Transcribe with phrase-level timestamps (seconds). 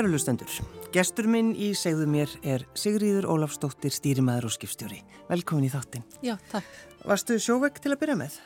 [0.00, 0.48] Kæru lustendur,
[0.96, 5.02] gestur minn í segðu mér er Sigríður Ólafsdóttir, stýrimæður og skipstjóri.
[5.28, 6.06] Velkomin í þáttinn.
[6.24, 6.70] Já, takk.
[7.04, 8.38] Varstu sjóveik til að byrja með?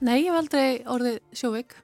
[0.00, 0.64] Nei, ég hef aldrei
[0.96, 1.76] orðið sjóveik.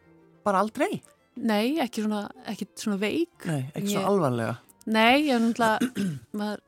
[0.43, 0.99] Bara aldrei?
[1.39, 3.47] Nei, ekki svona, ekki svona veik.
[3.47, 4.59] Nei, ekki Ég- svo alvarlega.
[4.91, 6.11] Nei, ég hef náttúrulega,
[6.43, 6.67] maður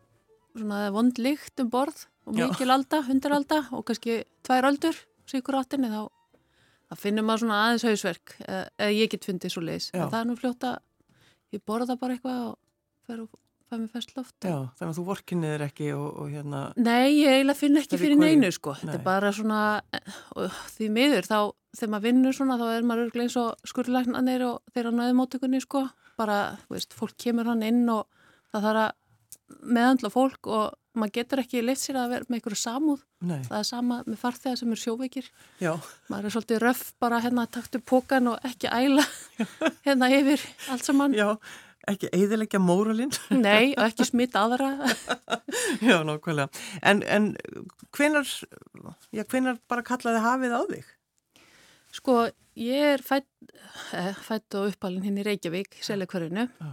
[0.54, 2.46] svona vond lykt um borð og Já.
[2.46, 6.06] mikil alda, hundaralda og kannski tvær aldur, sigur áttinni, þá,
[7.02, 9.90] finnur maður svona aðeins hausverk, eða, eða ég get fundið svo leiðis.
[9.90, 10.06] Já.
[10.06, 10.76] Það er nú fljóta,
[11.54, 12.54] ég borða bara eitthvað og
[13.08, 13.30] fer og
[13.68, 14.34] fæ mér fest loft.
[14.44, 16.62] Já, þannig að þú vorkinnið er ekki og, og hérna...
[16.76, 18.74] Nei, ég eiginlega finn ekki fyrir neinu sko.
[18.80, 18.98] Þetta Nei.
[19.00, 19.60] er bara svona,
[19.96, 21.38] eh, því miður þá,
[21.78, 25.86] þegar maður vinnur svona, þá er maður örglega eins og skurðlæknarnir og þeirra næðumóttökunni sko.
[26.20, 26.38] Bara,
[26.70, 28.04] veist, fólk kemur hann inn og
[28.52, 28.92] það þarf að
[29.64, 33.00] meðhandla fólk og maður getur ekki leitt sér að vera með einhverju samúð.
[33.26, 35.28] Nei, Það er sama með farþegar sem er sjóveikir.
[35.60, 35.72] já,
[36.12, 39.04] Maður er svolítið röff bara hérna taktu pókan og ekki æla
[39.86, 41.16] hérna yfir allt saman.
[41.18, 41.32] já,
[41.90, 43.12] ekki eiðilegja móralinn.
[43.34, 44.70] Nei, og ekki smita aðra.
[45.82, 46.48] já, nákvæmlega.
[46.82, 47.32] En, en
[47.96, 48.30] hvenar,
[49.12, 50.86] já, hvenar bara kallaði hafið á þig?
[51.94, 52.16] Sko,
[52.58, 53.26] ég er fætt,
[53.94, 56.72] eh, fætt og uppalinn hinn í Reykjavík, seljakverfinu Já.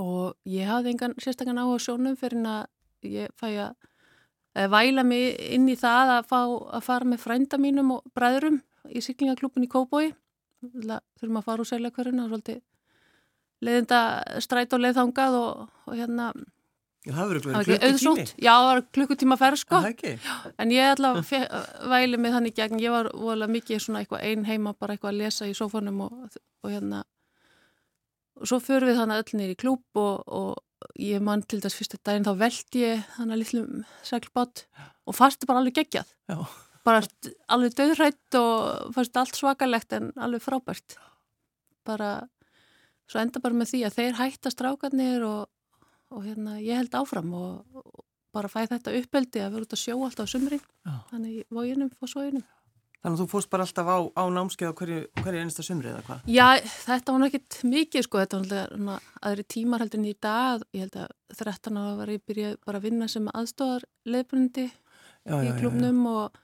[0.00, 3.48] Og ég hafði engan sérstakann á sjónum fyrir en að ég fæ
[4.54, 6.38] að væla mig inn í það að, fá,
[6.78, 8.60] að fara með frænda mínum og bræðurum
[8.90, 10.12] í syklingaklubin í Kóbói.
[10.64, 12.60] Þurfum að fara úr seljakverfinu og svolítið
[13.64, 14.00] leiðinda
[14.44, 16.32] stræt og leiðþangað og, og hérna,
[17.04, 18.24] Já, það verður klukkutími.
[18.40, 19.80] Já, það var klukkutíma ferð sko.
[20.64, 21.48] En ég fe-
[21.92, 25.18] væli mig þannig gegn, ég var voðalega mikið svona eitthvað ein heima, bara eitthvað að
[25.20, 27.02] lesa í sófanum og, og hérna
[28.40, 32.00] og svo förum við þannig öll nýri klúb og, og ég mann til þess fyrstu
[32.02, 34.64] daginn þá veldi ég þannig að litlum seglbátt
[35.04, 36.12] og fannst bara alveg geggjað.
[36.30, 36.38] Já,
[36.86, 37.02] bara
[37.54, 40.96] alveg döðrætt og fannst allt svakalegt en alveg frábært.
[41.86, 42.12] Bara
[43.10, 45.46] svo enda bara með því að þeir hætta strákarnir og,
[46.12, 49.82] og hérna ég held áfram og, og bara fæ þetta uppeldi að vera út að
[49.84, 50.64] sjó alltaf á sumrin.
[50.84, 50.94] Já.
[51.12, 52.44] þannig í vóginum og svoginum
[53.04, 56.04] þannig að þú fórst bara alltaf á, á námskeið á hverju, hverju einasta sumri eða
[56.06, 56.22] hvað?
[56.32, 60.14] Já, þetta var náttúrulega ekkert mikið sko, þetta var náttúrulega aðri tímar heldur en í
[60.24, 64.64] dag, ég held að 13 ára var ég byrjað bara að vinna sem aðstofar leifbrundi
[64.70, 66.38] Já, í klubnum og,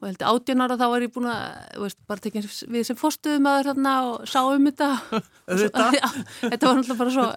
[0.00, 1.46] og held að 18 ára þá var ég búin að,
[1.84, 4.90] veist, bara tekinn við sem fórstuðum aður þarna og sáum þetta.
[6.00, 6.08] Já,
[6.42, 7.28] þetta var náttúrulega bara svo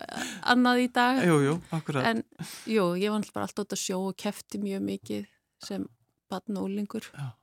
[0.55, 1.21] annað í dag.
[1.29, 2.09] Jú, jú, akkurat.
[2.09, 2.25] En
[2.69, 5.25] jú, ég var náttúrulega bara alltaf út að sjó og kefti mjög mikið
[5.65, 5.87] sem
[6.33, 7.33] batn og úlingur Já.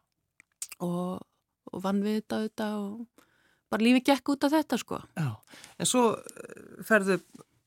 [0.87, 1.21] Og,
[1.71, 3.27] og vann við þetta auðvitað og
[3.71, 4.99] bara lífi gekk út af þetta sko.
[5.19, 5.31] Já,
[5.79, 7.19] en svo eh, ferðu,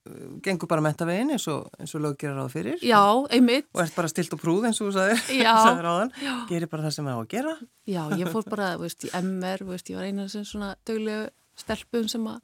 [0.09, 2.81] eh, gengur bara mentavegin eins og, og löggerar á fyrir.
[2.83, 3.01] Já,
[3.31, 3.69] einmitt.
[3.71, 5.23] Og ert bara stilt og prúð eins og þú sagðir,
[5.67, 6.13] sagðir áðan.
[6.51, 7.55] Gerir bara það sem það á að gera.
[7.87, 12.09] Já, ég fór bara, veist, í MR, veist, ég var eina sem svona döglegu stelpum
[12.09, 12.41] sem að,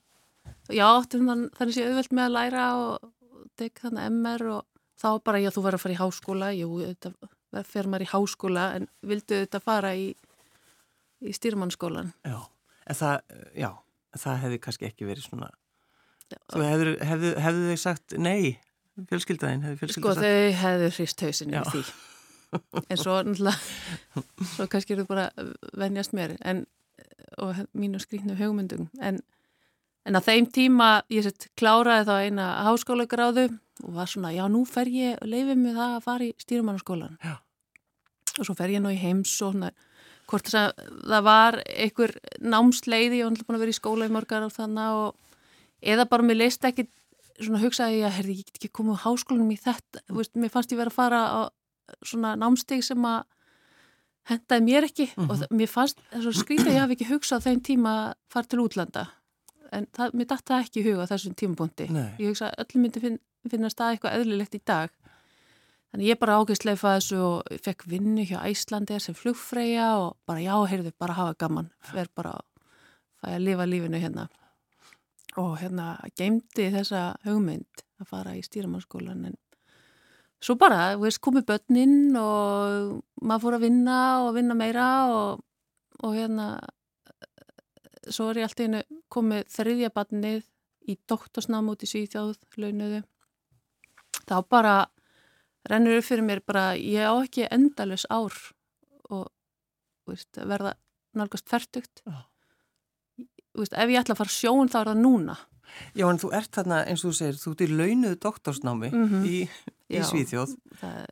[0.72, 3.10] já, þann, þannig sé auðvelt með að læra og,
[3.60, 4.66] tek þannig MR og
[5.00, 8.66] þá bara, já, þú verður að fara í háskóla, jú, þetta fer maður í háskóla
[8.78, 10.12] en vildu þetta fara í,
[11.24, 12.14] í stýrmannskólan.
[12.28, 12.38] Já,
[12.86, 13.16] en það,
[13.60, 13.70] já,
[14.18, 15.50] það hefði kannski ekki verið svona,
[16.30, 16.38] Já.
[16.54, 18.60] þú hefðu, hefðu, hefðu þau sagt nei,
[19.10, 21.62] fjölskyldaðin, hefðu Sko, fjölskyldaðin sagt, þau hefðu hrist hausinn Já.
[21.62, 21.84] í því.
[22.90, 24.24] En svo, náttúrulega,
[24.56, 26.64] svo kannski eru bara að venjast mér en,
[27.38, 28.88] og mínu skrýtnu hugmyndum.
[29.06, 29.20] En,
[30.10, 33.50] en á þeim tíma, ég sett, kláraði þá eina háskólagráðu
[33.86, 37.20] og var svona, já, nú fer ég, leifið mig það að fara í stýrumannaskólan.
[37.22, 37.38] Já.
[38.40, 39.70] Og svo fer ég nú í heims og svona,
[40.30, 44.08] hvort þess að það var einhver námsleiði, ég var náttúrulega búin að vera í skóla
[44.10, 46.88] í mörgar og þannig og eða bara mér leist ekki
[47.40, 50.52] svona hugsaði ég að herði, ég get ekki komið á háskólanum í þetta, veist, mér
[50.54, 51.42] fannst ég vera að fara á
[52.06, 53.22] svona námstig sem að
[54.30, 57.64] hendaði mér ekki og það, mér fannst þess að skrýta ég hafi ekki hugsað þeim
[57.66, 59.06] tíma að fara til útlanda.
[59.74, 61.88] En það, mér datt það ekki huga þessum tímapunkti.
[62.20, 64.94] Ég hugsa öllum myndi finn, finna stað eitthvað eðlilegt í dag
[65.90, 70.54] þannig ég bara ágæðsleifa þessu og fekk vinnu hjá Æslandi sem flugfreyja og bara já,
[70.72, 71.70] heyrðu, bara hafa gaman.
[71.94, 72.38] Verð bara
[73.26, 74.30] að lifa lífinu hérna.
[75.38, 79.38] Og hérna geimdi þessa hugmynd að fara í stýramannskólan en
[80.40, 85.42] svo bara, þú veist, komið börnin og maður fór að vinna og vinna meira og,
[86.00, 86.54] og hérna
[88.10, 88.82] svo er ég alltaf einu
[89.12, 90.46] komið þriðja barnið
[90.90, 93.02] í doktorsnám út í Svíþjóð launuðu
[94.30, 94.76] þá bara
[95.68, 98.34] rennur upp fyrir mér bara ég á ekki endalus ár
[99.10, 99.28] og
[100.08, 100.74] veist, verða
[101.18, 102.04] nálgast færtugt
[103.60, 105.38] ef ég ætla að fara sjón þá er það núna
[105.94, 109.26] Já, en þú ert þarna, eins og þú segir, þú ert í launuðu doktorsnámi Mhm.
[109.30, 109.36] í,
[109.90, 110.04] í Já.
[110.10, 110.56] Svíþjóð.
[110.82, 111.10] það er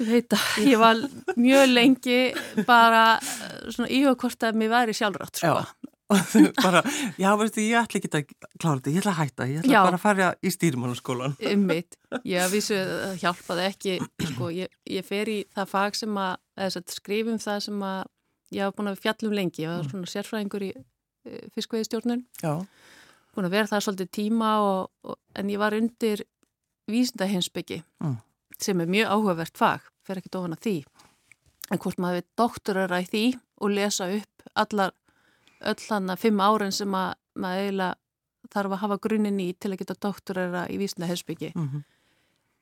[0.00, 0.96] ég veit að ég var
[1.36, 2.16] mjög lengi
[2.66, 5.52] bara eh, svona íhuga hvort að mér væri sjálfrátt sko.
[6.12, 6.20] Já.
[6.20, 6.82] og þau bara,
[7.18, 8.24] já veistu, ég ætla ekki að
[8.60, 9.80] klára þetta, ég ætla að hætta, ég ætla Já.
[9.86, 11.36] bara að fara í stýrimannaskólan.
[11.52, 11.96] Ummitt,
[12.34, 13.96] ég vissu það hjálpaði ekki,
[14.32, 16.34] sko, ég, ég fer í það fag sem að,
[16.68, 18.02] að skrifum það sem að
[18.52, 20.72] ég hafa búin að fjallum lengi, ég var svona sérfræðingur í
[21.56, 22.52] fiskveiðistjórnun, Já,
[23.32, 26.24] búin að vera það svolítið tíma og, og, en ég var undir
[26.90, 28.16] vísindahinsbyggi Mm.
[28.58, 30.74] sem er mjög áhugavert fag, fer ekki ofan að því,
[31.70, 33.22] en hvort maður við doktorara í því
[33.62, 34.92] og lesa upp allar,
[35.70, 37.98] öll hann að fimm árin sem að maður eiginlega
[38.52, 41.82] þarf að hafa grunin í til að geta doktorara í vísindahinsbyggi mm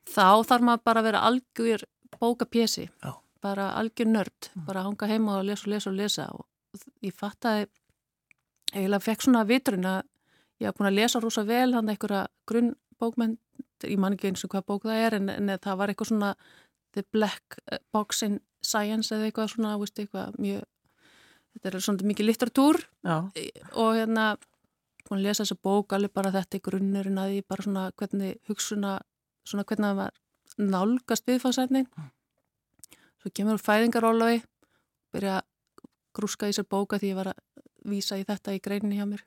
[0.09, 1.83] þá þarf maður bara að vera algjör
[2.19, 3.11] bókapjesi, Já.
[3.41, 6.45] bara algjör nörd, bara hanga heima og lesa og lesa og lesa og
[7.03, 7.67] ég fattaði
[8.73, 10.01] eiginlega fekk svona vitrun að
[10.61, 13.37] ég haf búin að lesa rosa vel hann einhverja grunnbókmenn
[13.83, 16.33] ég man ekki eins og hvað bók það er en, en það var eitthvað svona
[16.93, 17.57] The Black
[17.91, 20.65] Box in Science eða eitthvað svona, veist, eitthvað mjög
[21.55, 23.17] þetta er svona mikið litteratúr já,
[23.75, 24.25] og hérna
[25.07, 28.39] búin að lesa þessa bók alveg bara þetta í grunnurinn að því bara svona hvernig
[28.49, 28.95] hugssuna
[29.47, 30.19] svona hvernig það var
[30.61, 31.85] nálgast viðfáðsætni
[33.21, 34.41] svo kemur úr fæðingarólafi
[35.11, 35.47] byrja að
[36.15, 37.41] grúska í sér bóka því ég var að
[37.91, 39.23] vísa í þetta í greininni hjá mér.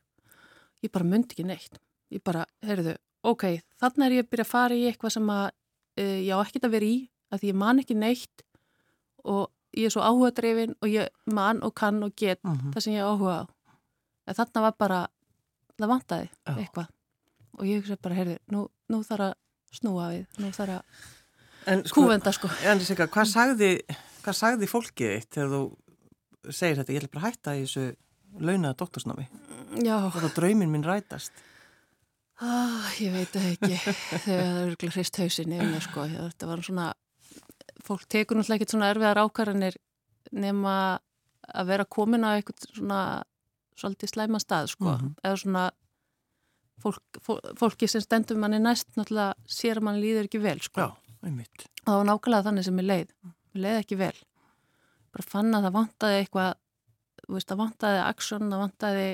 [0.84, 1.80] Ég bara myndi ekki neitt.
[2.12, 2.94] Ég bara, heyrðu,
[3.24, 3.46] ok
[3.80, 6.68] þannig er ég að byrja að fara í eitthvað sem að uh, ég á ekkert
[6.68, 6.98] að vera í
[7.34, 8.44] að ég man ekki neitt.
[9.24, 12.86] Og ég er svo áhuga dreifin og ég man og kann og get mm það
[12.86, 13.44] sem ég áhuga á.
[14.26, 15.00] En þarna var bara,
[15.78, 16.54] það vantaði Já.
[16.56, 16.86] eitthvað.
[17.58, 19.34] Og ég hugsa bara, heyrði, nú, nú þarf að
[19.74, 20.82] snúa við, nú þarf að
[21.66, 22.50] en sko, kúvenda sko.
[22.64, 23.70] en Sigga, hvað sagði,
[24.24, 25.62] hvað sagði fólkið þitt þegar þú
[26.52, 27.84] segir þetta, ég ætla bara að hætta í þessu
[28.44, 29.26] launaða doktorsnámi,
[29.88, 31.32] og drauminn minn rætast.
[32.42, 33.78] ah, ég veit það ekki,
[34.26, 36.06] þegar það er örgulega hrist hausin yfir mér sko.
[36.10, 36.88] Þetta var svona,
[37.84, 39.78] fólk tekur náttúrulega ekkert svona erfiðar ákvarðanir
[40.32, 40.74] nema
[41.44, 43.00] að vera komin á eitthvað svona
[43.76, 44.94] svolítið slæma stað sko.
[44.94, 45.14] Mhm.
[45.24, 45.64] Eða svona
[46.82, 50.80] fólk, fólk, fólki sem stendur manni næst náttúrulega sér að mann líður ekki vel sko.
[50.80, 50.90] Já,
[51.24, 51.68] einmitt.
[51.84, 53.08] það var nákvæmlega þannig sem ég leið
[53.54, 54.16] ég leið ekki vel
[55.14, 56.52] bara fann að það vantaði eitthvað
[57.28, 59.08] veist, það vantaði aksjón, það vantaði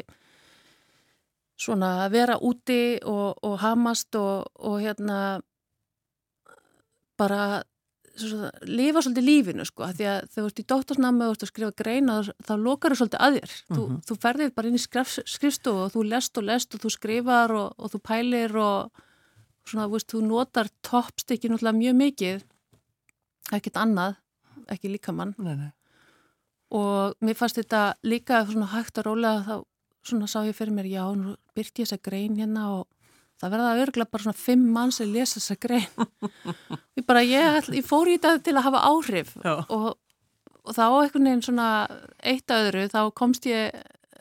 [1.61, 5.19] svona að vera úti og, og hamast og, og hérna
[7.21, 7.63] bara
[8.29, 11.37] svona, lifa svolítið lífinu sko, af því að þegar þú ert í dóttorsnami og þú
[11.37, 14.01] ert að skrifa greina þá lokar þú svolítið að þér þú, Mhm.
[14.07, 17.51] þú ferðir bara inn í skrif, skrifstofu og þú lest og lest og þú skrifar
[17.51, 18.91] og, og þú pælir og
[19.65, 22.43] svona, veist, þú notar náttúrulega mjög mikið
[23.53, 24.17] ekkert annað,
[24.69, 25.73] ekki líka mann Nei, nei.
[26.71, 29.65] og mér fannst þetta líka svona hægt að rólega þá
[30.07, 32.87] svona sá ég fyrir mér, já, nú byrti ég þessa grein hérna og
[33.41, 35.89] það verða örgulega bara svona fimm mann sem lesa þessa grein.
[36.99, 39.95] Ég bara, ég, ég fór í þetta til að hafa áhrif og,
[40.61, 41.69] og þá einhvern veginn svona
[42.21, 43.79] eitt að öðru, þá komst ég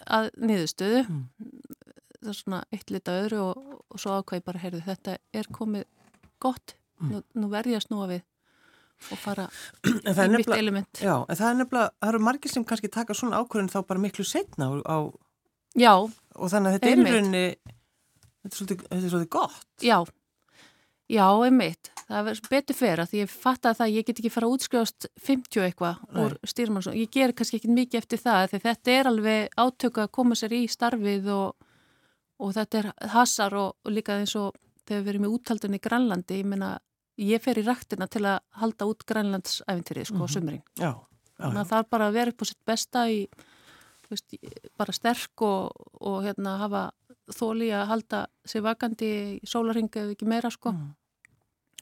[0.08, 1.04] að niðurstöðu.
[1.10, 1.24] Mm.
[2.22, 5.50] það er svona eitt lit að öðru og, og svo ákveði bara, heyrðu, þetta er
[5.56, 5.86] komið
[6.40, 8.24] gott, nú, nú verði ég að snúa við
[9.10, 9.48] og fara
[10.06, 11.02] nefnilega, element.
[11.04, 14.04] Já, en það er nefnilega, það eru margir sem kannski taka svona ákvörðin þá bara
[14.04, 14.98] miklu setna á, á
[15.78, 17.44] Já, og þannig að þetta er í rauninni,
[18.44, 19.68] þetta er svolítið, þetta er svolítið gott.
[19.84, 19.98] Já,
[21.10, 21.92] já, einmitt.
[22.10, 25.06] Það verður betur fyrir að ég fatt að það, ég get ekki fara að útskrifast
[25.22, 26.96] 50 eitthvað úr stýrmannsson.
[26.98, 30.56] Ég ger kannski ekki mikið eftir það því þetta er alveg átöku að koma sér
[30.58, 31.54] í starfið og,
[32.40, 34.56] og þetta er hasar og, og líka eins og
[34.90, 36.72] þegar við erum í úthaldunni í Grænlandi, ég meina,
[37.22, 40.34] ég fer í ræktina til að halda út Grænlandsæfintýrið sko á Mhm.
[40.34, 40.64] sumrin.
[40.80, 43.20] Já, já, Þannig að það er bara að vera upp á sitt besta í,
[44.10, 44.34] veist,
[44.78, 45.70] bara sterk og,
[46.02, 46.92] og hérna hafa
[47.36, 50.90] þóli að halda sig vakandi í sólarhinga eða ekki meira sko Mm.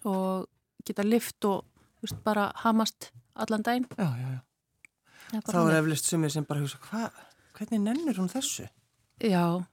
[0.06, 0.48] og
[0.86, 1.66] geta lift og
[2.02, 3.88] veist, bara hamast allan daginn.
[3.98, 4.30] Já, já,
[5.34, 5.42] já.
[5.44, 7.12] Þá er eflust sumir sem bara hugsa, hvað,
[7.58, 8.68] hvernig nennir hún þessu?
[9.22, 9.66] Já,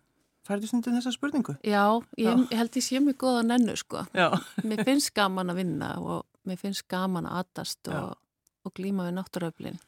[0.45, 1.55] Færðu stundum þessa spurningu?
[1.65, 1.85] já,
[2.19, 2.35] ég, Já.
[2.51, 4.03] ég held ég sé mjög góða nennu sko.
[4.13, 4.29] Já.
[4.69, 8.17] Mér finnst gaman að vinna og mér finnst gaman að atast og,
[8.65, 9.79] og glíma við náttúröflin.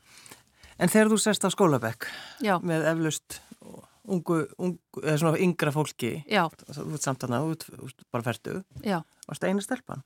[0.79, 2.07] En þegar þú sest á skólabekk
[2.41, 3.41] Já, með eflust
[4.09, 6.11] ungu, ungu, eða svona yngra fólki,
[7.03, 8.23] samtana, þú ert- þú ert bara
[8.85, 9.03] já.
[9.29, 10.03] varst eina stelpan?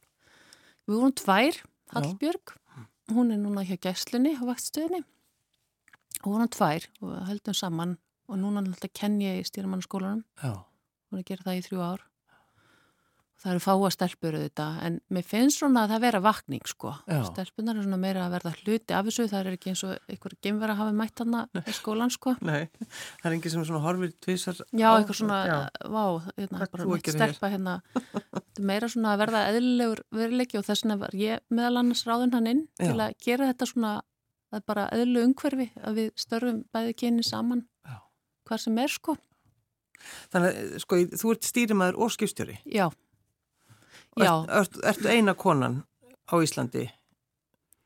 [0.89, 1.61] Við vorum tvær,
[1.95, 2.55] Hallbjörg,
[3.11, 5.03] hún er núna hjá gæslunni á vaktstöðinni
[6.25, 7.97] og vorum tvær og við höldum saman
[8.29, 10.53] og núna náttúrulega kenn ég í stýramannaskólanum, Já.
[11.11, 12.01] hún er að gera það í þrjú ár.
[13.41, 16.91] Það eru fáa stelpur auðvitað, en mér finnst svona að það vera vakning sko.
[17.09, 17.23] Já.
[17.25, 20.35] Stelpunar er svona meira að verða hluti af þessu, það er ekki eins og einhver
[20.45, 22.35] gemver að hafa mætt hana í skólan sko.
[22.45, 22.69] Nei,
[23.23, 25.57] það er enginn sem svona horfir tvisar Já, eitthvað svona, Já,
[25.89, 26.05] vá,
[26.37, 27.17] hérna, bara hér?
[27.17, 31.45] stelpa hérna, þetta er meira svona að verða eðlilegur veruleiki og þess vegna var ég
[31.49, 32.91] meðal annars ráðun hann inn Já.
[32.91, 33.97] til að gera þetta svona,
[34.53, 38.03] það er bara eðlileg umhverfi að við störfum bæði kyni saman, Já.
[38.45, 39.17] hvað sem er sko.
[40.33, 42.61] Þannig að sko, þú ert stýrimæður og skipstjóri.
[42.69, 42.91] Já.
[44.19, 44.33] Já.
[44.43, 45.83] Ert, ert, ertu eina konan
[46.27, 46.89] á Íslandi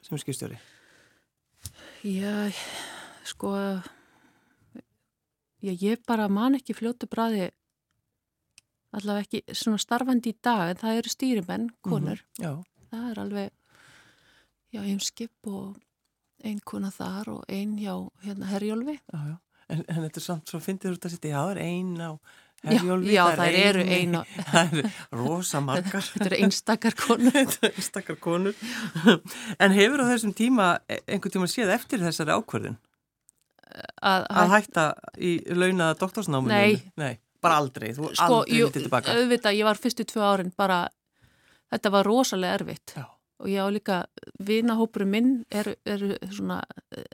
[0.04, 0.56] sem skipstjóri?
[2.04, 2.52] Já,
[3.24, 3.54] sko,
[5.64, 7.50] já, ég bara man ekki fljótu bræði
[8.94, 12.20] allavega ekki svona starfandi í dag en það eru stýrimenn, konur.
[12.38, 12.64] Mm -hmm.
[12.90, 13.50] Það er alveg,
[14.72, 15.76] já, einn skip og
[16.44, 19.00] einn kona þar og einn hjá hérna Herjólfi.
[19.12, 19.36] Já, já.
[19.68, 22.10] En, en þetta er samt svo fyndið þú ert að setja, já, er einn á
[22.64, 23.12] Herjólfi.
[23.12, 24.84] Já, já það eru eru
[25.20, 26.06] rosa margar.
[26.14, 27.38] Þetta eru einstakar konur.
[27.70, 28.56] Einstakar konur.
[29.58, 32.78] En hefur á þessum tíma einhvern tíma séð eftir þessari ákvörðin?
[34.04, 34.84] Að, að hætta
[35.18, 36.54] í launaða doktorsnáminu?
[36.54, 36.92] Nei.
[37.00, 37.90] Nei, bara aldrei.
[37.96, 39.16] Þú sko, aldrei jú, vitið tilbaka.
[39.18, 40.84] Auðvitað, ég var fyrstu tvö árin bara,
[41.74, 42.94] þetta var rosalega erfitt.
[42.94, 43.08] Já.
[43.42, 43.96] Og ég á líka,
[44.46, 46.60] vinahópurum minn eru er svona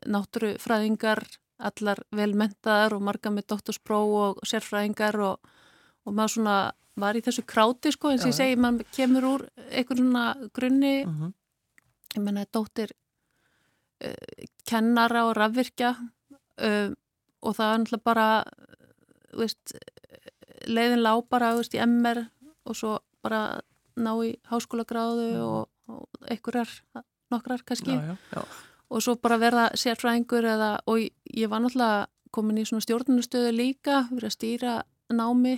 [0.04, 1.24] náttúrufræðingar,
[1.60, 5.38] allar velmentaðar og marga með doktorspróf og sérfræðingar og,
[6.06, 6.56] og maður svona
[7.00, 10.24] var í þessu kráti sko, eins og ég segi, maður kemur úr einhvern svona
[10.56, 11.32] grunni, Mm -hmm.
[12.16, 12.90] ég menna, dóttir
[14.04, 15.90] uh, kennara og rafvirkja
[16.62, 16.90] uh,
[17.42, 18.44] og það er náttúrulega bara,
[19.32, 19.72] veist,
[20.66, 22.26] leiðin lág bara, veist, í MR
[22.64, 23.60] og svo bara
[23.96, 25.42] ná í háskólagráðu Mhm.
[25.42, 26.68] og, og einhverjar,
[27.30, 28.44] nokkrar kannski Já, já, já.
[28.90, 30.98] og svo bara verða sérfræðingur eða, og
[31.36, 34.74] ég var náttúrulega komin í svona stjórnunastöðu líka, verið að stýra
[35.10, 35.56] námi,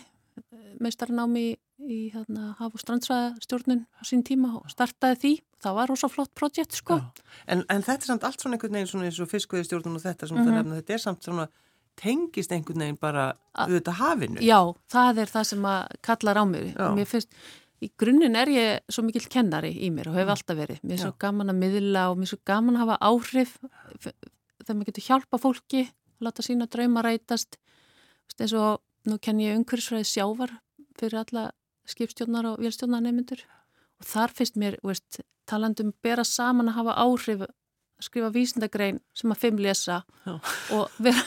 [0.80, 5.32] meistarnámi í, í hérna, haf- og strandsræðastjórnun á sín tíma og startaði því.
[5.62, 6.96] Það var rosa flott projekt, sko.
[7.46, 10.28] En, en þetta er samt allt svona einhvern veginn svona eins og fiskveðistjórnun og þetta
[10.28, 10.46] sem Mhm.
[10.48, 11.48] það nefna, þetta er samt svona
[11.96, 14.40] tengist einhvern veginn bara auðvitað hafinu.
[14.40, 14.60] Já,
[14.90, 16.74] það er það sem að kallar á mig.
[16.74, 16.88] Já.
[16.96, 17.28] Mér finnst,
[17.82, 20.34] í grunninn er ég svo mikill kennari í mér og hef Mm.
[20.34, 20.80] alltaf verið.
[20.82, 23.58] Mér er svo gaman að miðla og mér er svo gaman að hafa áhrif
[24.62, 25.82] þegar maður getur hjálpa fólki,
[26.22, 27.58] láta sína drauma rætast.
[28.38, 30.54] Eins og nú kenn ég umhverfisfræði sjávar
[30.98, 31.50] fyrir alla
[31.90, 33.42] skipstjórnar og vélstjórnar nefnendur
[34.00, 37.52] og þar finnst mér, veist, talandum bera saman að hafa áhrif að
[38.02, 40.34] skrifa vísindagrein sem að fimm lesa Já.
[40.74, 41.22] og vera,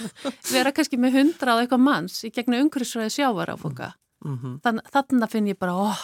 [0.52, 3.94] vera kannski með hundra á eitthvað manns í gegnum umhverfisfræði sjávar á fólka.
[4.26, 4.60] Mm -hmm.
[4.64, 6.04] Þann, þannig finn ég bara, óh,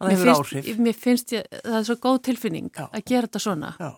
[0.00, 2.88] mér finnst, mér finnst ég, það er svo góð tilfinning Já.
[2.90, 3.74] að gera þetta svona.
[3.78, 3.90] Já.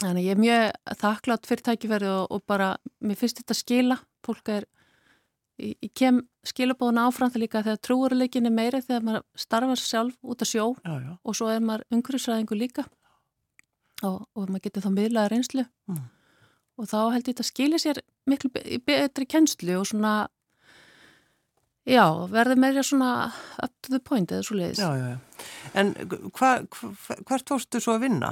[0.00, 2.70] Þannig ég er mjög þakklátt fyrir tækifæri og, og bara,
[3.04, 4.66] mér finnst þetta skila, fólk er,
[5.60, 10.16] ég, ég kem skilabóðuna áfram það líka þegar trúurleikin er meiri þegar maður starfar sjálf
[10.22, 11.12] út að sjó Já, já.
[11.24, 12.86] og svo er maður umhverfisræðingu líka
[14.06, 16.04] og, og maður getur þá miðlaða reynslu Mm.
[16.80, 17.98] og þá held ég þetta skilir sér
[18.30, 20.12] miklu be- betri kennslu og svona
[21.90, 23.08] já, verður meira svona
[23.62, 24.78] up to the point eða svo leiðis.
[24.80, 25.18] Já, já, já.
[25.80, 25.92] En
[26.30, 28.30] hva, hva, hvert fórstu svo að vinna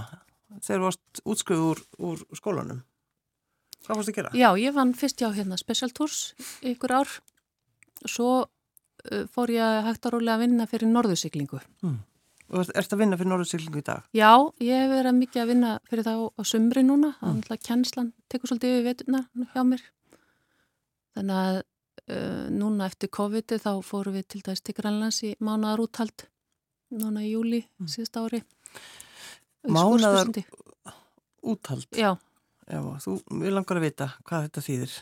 [0.62, 2.83] þegar þú varst útskrifuð úr, úr skólanum?
[3.87, 4.35] Hvað fórstu að gera?
[4.37, 6.21] Já, ég vann fyrst hjá hérna Special Tours
[6.62, 7.12] í ykkur ár
[8.09, 11.61] svo uh, fór ég hægt að rólega að vinna fyrir norðusiklingu.
[12.49, 14.05] Og ert, ert að vinna fyrir Norðursiglingu í dag?
[14.17, 14.31] Já,
[14.64, 18.07] ég hef verið mikið að vinna fyrir þá á sumri núna, það er náttúrulega kennslan
[18.33, 19.21] tekur svolítið yfir veturna
[19.52, 19.83] hjá mér
[21.19, 25.85] þannig að uh, núna eftir COVID þá fórum við til dæs til Grænlands í mánuðar
[25.85, 26.25] úthald
[26.88, 27.90] núna í júli Mm.
[27.93, 28.40] síðust ári
[29.75, 30.44] Mánaðar-.
[31.48, 31.87] Úthald?
[31.96, 32.10] Já,
[32.68, 34.94] Já, þú vil langar að vita hvað þetta þýðir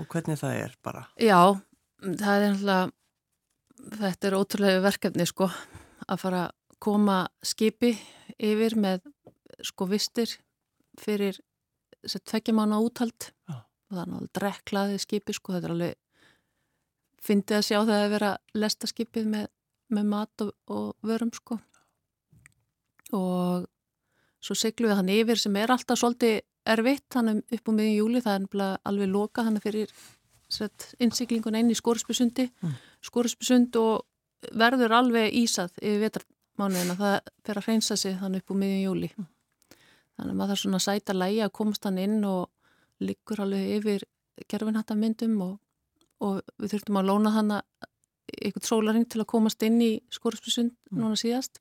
[0.00, 1.02] og hvernig það er bara.
[1.22, 1.38] já,
[2.02, 5.46] það er náttúrulega þetta er ótrúlega verkefni sko
[6.06, 7.92] að fara að koma skipi
[8.42, 9.06] yfir með
[9.64, 10.32] sko vistir
[11.00, 11.38] fyrir
[12.02, 13.54] þess að tvekja mánu úthald Já.
[13.62, 15.94] og það er náttúrulega drekklaði skipi sko þetta er alveg
[17.26, 19.46] fyndið að sjá það að vera lesta skipið með,
[19.94, 21.60] með mat og, og vörum sko
[23.16, 23.66] og
[24.46, 28.22] svo seglum við hann yfir sem er alltaf svolítið erfitt hann upp á miðjum júli
[28.24, 29.92] það er alveg loka hann fyrir
[31.02, 32.74] innsiklingun einn í Skórisbyssundi Mm.
[33.02, 34.04] Skórisbysund og
[34.54, 39.10] verður alveg ísað yfir vetarmánuðina það fer að hreinsa sig þannig upp á miðjum júli
[40.16, 42.48] þannig að maður þarf svona sæta lægi að komast hann inn og
[43.00, 44.04] liggur alveg yfir
[44.48, 45.58] gerfinhattamyndum og,
[46.20, 51.02] og við þurftum að lóna hann eitthvað sólaring til að komast inn í Skórisbysund Mm.
[51.02, 51.58] núna síðast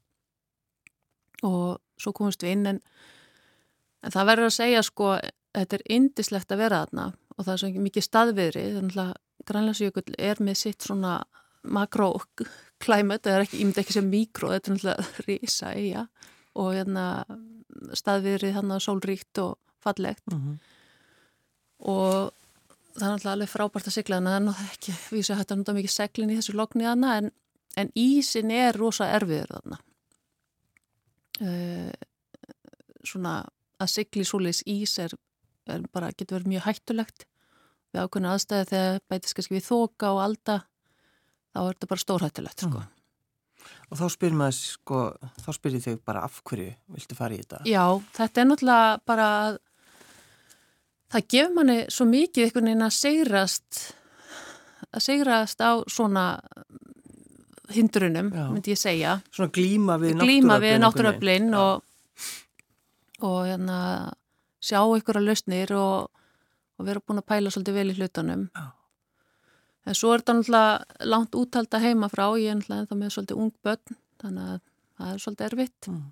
[1.44, 2.82] og svo komast við inn en,
[4.04, 5.14] en það verður að segja sko
[5.56, 9.14] þetta er indislegt að vera þarna og það er svo mikið staðviðri þannig að
[9.46, 11.20] Grænlandsjökull er með sitt svona
[11.66, 16.06] makro-climate, það er ekki, ég myndi ekki sem mikro, þetta er náttúrulega risa eiga
[16.56, 17.06] og hérna
[18.00, 20.58] staðviðrið hann að sólríkt og fallegt Mm -hmm.
[21.80, 22.32] og
[22.96, 25.58] það er náttúrulega alveg frábært að sigla en það er náttúrulega ekki, við séum að
[25.58, 27.32] nota mikið seglin í þessu lokni þarna en,
[27.78, 29.78] en ísin er rosa erfiður þarna
[31.42, 31.92] uh,
[33.06, 33.38] svona
[33.82, 35.16] að sigli svoleiðis ís er,
[35.70, 37.26] er bara, getur verið mjög hættulegt
[37.94, 40.58] við ákveðinu aðstæði þegar bætist kannski við þoka og alda
[41.56, 42.82] þá er þetta bara stórhættilegt sko.
[42.82, 42.92] Mm.
[43.90, 45.00] Og þá spyr maður sko,
[45.42, 47.62] þá spyr ég þau bara af hverju viltu fara í þetta?
[47.70, 47.86] Já,
[48.18, 49.30] þetta er náttúrulega bara
[51.14, 53.82] það gefur manni svo mikið einhvern veginn að segrast
[54.92, 56.26] að segrast á svona
[57.74, 58.46] hindrunum, Já.
[58.52, 59.18] myndi ég segja.
[59.34, 61.84] Svona glíma við náttúröflin Glíma við náttúröflin og,
[63.26, 63.80] og hérna
[64.64, 66.10] sjá ykkur að lausnir og,
[66.78, 68.50] og vera búin að pæla svolítið vel í hlutunum.
[68.56, 68.66] Já.
[69.86, 73.42] en svo er þetta náttúrulega langt úttalda heima frá, ég er náttúrulega ennþá með svolítið
[73.44, 74.60] ung börn, þannig að
[74.98, 75.90] það er svolítið erfitt.
[75.92, 76.06] Mm.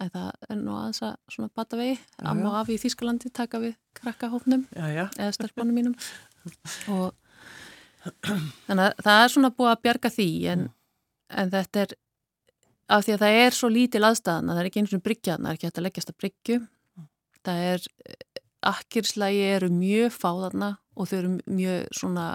[0.00, 3.58] en það er nú aðeins að svona bata vegi amma og afi í Þýskalandi taka
[3.58, 5.96] við krakkahófnum eða sterkbónum mínum.
[6.94, 7.10] Og
[8.22, 10.79] þannig að það er svona búið að bjarga því en mm
[11.30, 11.94] en þetta er
[12.90, 15.44] af því að það er svo lítil aðstæðan að það er ekki eins og bryggjaðan,
[15.46, 16.58] það er ekki hægt að leggjast að bryggju.
[17.40, 17.86] Það er
[18.70, 22.26] akkirslægi eru mjög fáðarna og þau eru mjög svona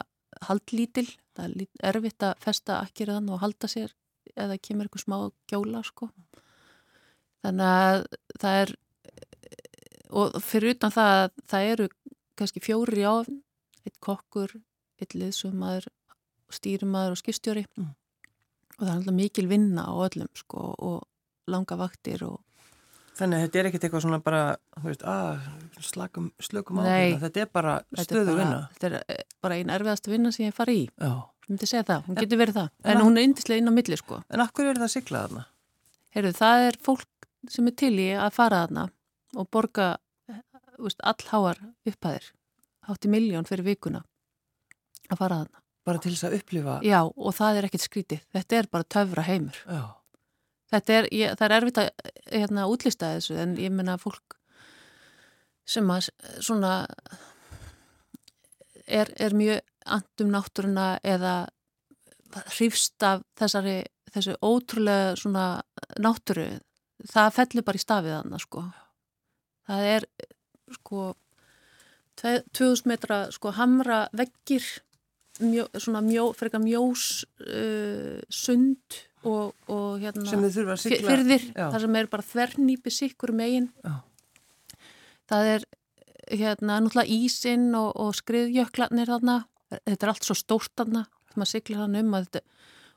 [0.45, 3.93] haldlítil, það er erfitt að festa akkirðan og halda sér
[4.35, 5.17] eða kemur eitthvað smá
[5.51, 6.09] gjóla sko.
[7.45, 8.07] Þannig að
[8.41, 8.73] það er
[10.15, 11.89] og fyrir utan það að það eru
[12.39, 13.15] kannski fjóri á
[13.85, 14.55] eitt kokkur,
[15.01, 15.91] eitt liðsummaður
[16.55, 17.93] stýrumadur og skistjóri mm
[18.75, 22.41] og það er alltaf mikil vinna á öllum sko og langa vaktir og
[23.15, 24.39] Þannig að þetta er ekkert eitthvað svona bara
[24.83, 25.45] veist, að,
[25.87, 28.57] slakum, slökum á þetta, er bara stöðu bara, vinna.
[28.73, 30.83] Þetta er eh, bara einn erfiðast vinna sem ég fari í.
[30.99, 31.13] Já.
[31.45, 32.67] Ég myndi segja það, hún en, getur verið það.
[32.83, 34.19] En, en hún er yndislega inn á milli sko.
[34.27, 35.45] En akkur er það siglað þarna?
[36.17, 38.85] Heyrðu, það er fólk sem er til í að fara þarna
[39.39, 39.87] og borga
[40.75, 42.31] veist, allháar upphæðir,
[42.89, 44.03] hátti miljón fyrir vikuna
[45.07, 45.64] að fara þarna.
[45.85, 46.79] Bara til þess að upplifa?
[46.85, 48.23] Já, og það er ekkert skrítið.
[48.33, 49.59] Þetta er bara töfra heimur.
[49.69, 49.83] Já.
[50.73, 51.89] Þetta er, ég, það er erfitt að
[52.33, 54.39] hérna, útlista þessu, en ég menna fólk
[55.65, 56.09] sem að
[56.45, 56.71] svona
[58.85, 61.35] er, er mjög andum náttúruna eða
[62.57, 63.77] hrýfst af þessari,
[64.13, 65.45] þessu ótrúlega svona
[66.01, 66.47] náttúru,
[67.11, 68.65] það fellur bara í stafið þannig, sko.
[69.65, 70.07] Það er,
[70.79, 71.05] sko,
[72.21, 74.65] 2000 metra, sko, hamra veggir
[75.43, 82.25] mjó, svona mjó, frekar mjós uh, sund og, og hérna fyrðir, þar sem er bara
[82.25, 83.71] þvernýpi sikkur megin.
[83.83, 83.97] Já.
[85.31, 85.67] það er
[86.29, 89.43] hérna náttúrulega ísinn og, og skriðjöklarnir þarna.
[89.75, 91.07] Þetta er allt svo stórt þarna
[91.39, 92.43] maður siglir hann um að þetta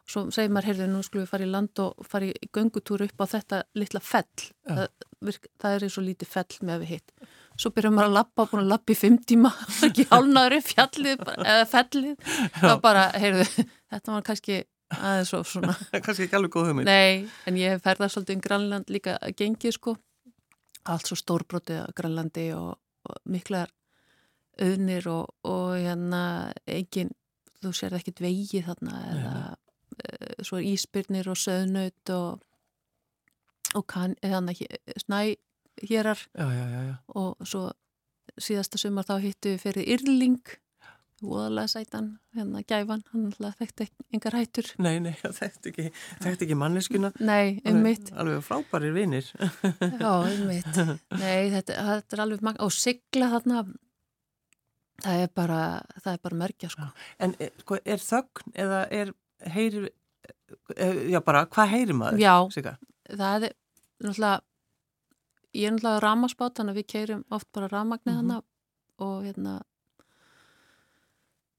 [0.08, 3.20] svo segir maður, heyrðu, nú skulum við fara í land og fara í göngutúru upp
[3.20, 4.46] á þetta litla fell.
[4.64, 4.86] Það,
[5.60, 8.64] það er eins og lítið fell með við hitt svo byrjar maður að lappa, búin
[8.64, 9.52] að lappa í fimm tíma.
[9.88, 13.46] Ekki hálnaður í fjallið eða fellið, þá bara heyrðu,
[13.92, 14.58] þetta var kannski
[14.96, 15.74] aðeins svo svona.
[16.04, 16.88] Kannski ekki alveg góð hugmynd.
[16.88, 19.98] Nei, en ég ferða svolítið um Grænland líka að gengi sko,
[20.88, 23.72] allt svo stórbrotið á Grænlandi og, og miklar
[24.58, 26.22] auðnir og, og hérna
[26.66, 27.12] eigin,
[27.62, 29.34] þú sér ekki dveigi þarna eða
[29.98, 32.44] e, svo íspyrnir og söðnaut og
[33.76, 34.40] og kann, eða
[34.96, 35.36] snæ
[35.88, 36.22] hérar.
[36.34, 37.68] Já, já, og svo
[38.38, 40.56] síðasta sumar þá hittu við fyrir Írling
[41.18, 43.02] óðalega sætan, hérna gæfan.
[43.10, 44.68] Hann þekkti engar hættur.
[44.78, 45.86] Nei, nei, þekkti ekki,
[46.30, 49.26] ekki manneskuna Nei, um mitt Alveg frábærir vinir.
[49.98, 50.70] Já, um mitt
[51.18, 53.64] Nei, þetta, þetta er alveg magna og sigla þarna
[55.04, 55.60] það er bara,
[56.02, 56.90] það er bara merkja sko.
[57.22, 59.14] En er, eh, sko, er þögn eða er
[59.54, 59.88] heyri
[60.76, 62.22] eh, já bara, hvað heyri maður?
[62.22, 62.76] Já, Siga?
[63.08, 63.56] það er
[64.04, 64.47] náttúrulega
[65.54, 68.42] ég er náttúrulega ramaspát þannig að við keirum oft bara ramagnir mm -hmm.
[68.98, 69.60] og hérna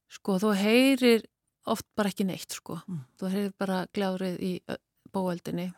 [0.10, 1.26] sko þú heyrir
[1.66, 3.04] oft bara ekki neitt sko mm.
[3.20, 4.54] þú heyrir bara gljáðrið í
[5.14, 5.74] bóeldinni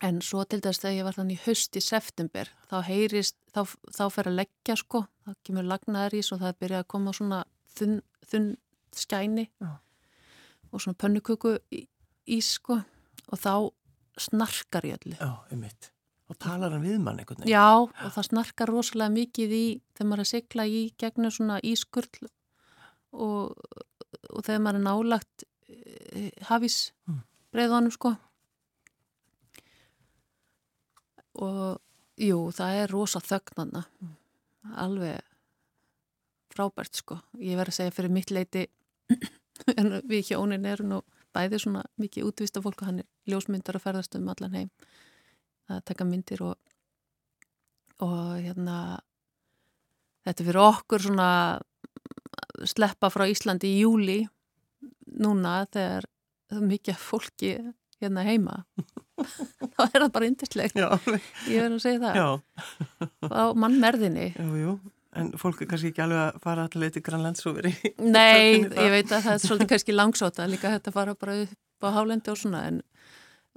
[0.00, 4.04] en svo til þess að ég var þannig höst í september þá heyrist, þá, þá
[4.14, 7.44] fer að leggja sko, þá kemur lagnaður í og það byrja að koma svona
[7.76, 8.50] þunn, þunn
[8.96, 9.76] skæni ja.
[10.70, 11.84] og svona pönnuköku í,
[12.26, 13.54] í sko og þá
[14.20, 15.92] snarkar ég allir Já, um mitt
[16.30, 17.52] og talar hann við mann einhvern veginn.
[17.52, 19.64] Já, og það snarkar rosalega mikið í
[19.96, 22.28] þegar maður er að sigla í gegnum svona ískurl
[23.10, 23.56] og,
[24.30, 27.22] og þegar maður er nálagt e, hafís mm.
[27.54, 28.14] breiðanum sko
[31.40, 31.80] og
[32.20, 34.14] jú, það er rosa þögnanna mm.
[34.84, 35.26] alveg
[36.50, 38.66] frábært sko ég verði að segja fyrir mitt leiti
[39.78, 43.86] en við hjónin erum nú bæði svona mikið útvista fólk og hann er ljósmyndar að
[43.86, 44.70] ferðast um allan heim
[45.70, 46.56] að taka myndir og,
[48.04, 48.76] og hérna
[50.26, 51.30] þetta fyrir okkur svona
[52.68, 54.20] sleppa frá Íslandi í júli
[55.20, 56.06] núna þegar
[56.50, 57.52] það er mikið fólki
[58.00, 58.62] hérna heima.
[59.74, 60.78] Þá er það bara yndislegt.
[60.80, 62.40] Ég verður að segja það.
[63.28, 64.30] Á mannmerðinni.
[65.20, 68.62] En fólk er kannski ekki alveg að fara allir leiti grannlands og verið í Nei,
[68.62, 72.30] ég veit að það er svolítið kannski langsóta líka þetta fara bara upp á hálendi
[72.30, 72.78] og svona en,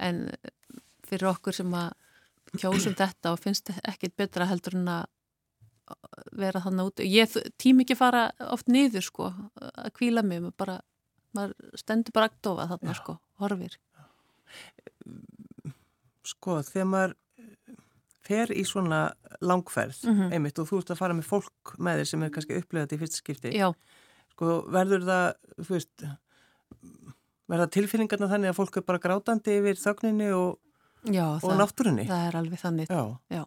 [0.01, 0.23] en
[1.05, 1.91] fyrir okkur sem að
[2.57, 5.05] kjósum þetta og finnst ekkit betra heldur en að
[6.39, 7.01] vera þannig út.
[7.03, 10.77] Ég tím ekki fara oft niður sko að kvíla mig, maður bara
[11.35, 12.99] maður stendur bara aktofa þarna Já.
[13.01, 13.77] sko, horfir.
[16.23, 17.75] Sko, þegar maður eh,
[18.23, 19.01] fer í svona
[19.43, 20.31] langferð, Mhm.
[20.31, 22.99] einmitt, og þú ert að fara með fólk með þér sem er kannski upplegað í
[23.01, 23.73] fyrsta skipti, Já,
[24.31, 26.05] sko, verður það, þú veist,
[27.49, 30.59] verða tilfinningarna þannig að fólk er bara grátandi yfir þögninni og,
[31.11, 32.05] já, og það, náttúrunni?
[32.07, 32.93] það er alveg þannig.
[33.33, 33.43] Já,